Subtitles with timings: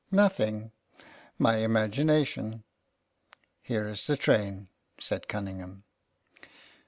[0.25, 0.71] ''Nothing.
[1.37, 2.63] My imagination.
[3.61, 4.67] Here is the train,"
[4.99, 5.83] said Cunningham.